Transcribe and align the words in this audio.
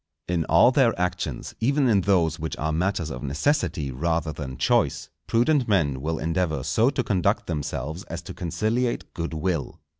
In 0.27 0.45
all 0.45 0.71
their 0.71 0.99
actions, 0.99 1.53
even 1.59 1.87
in 1.87 2.01
those 2.01 2.39
which 2.39 2.57
are 2.57 2.71
matters 2.71 3.11
of 3.11 3.21
necessity 3.21 3.91
rather 3.91 4.33
than 4.33 4.57
choice, 4.57 5.09
prudent 5.27 5.67
men 5.67 6.01
will 6.01 6.17
endeavour 6.17 6.63
so 6.63 6.89
to 6.89 7.03
conduct 7.03 7.45
themselves 7.45 8.01
as 8.05 8.23
to 8.23 8.33
conciliate 8.33 9.13
good 9.13 9.35
will. 9.35 9.79